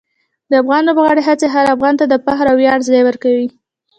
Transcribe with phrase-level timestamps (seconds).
[0.49, 3.47] د افغان لوبغاړو هڅې هر افغان ته د فخر او ویاړ ځای ورکوي.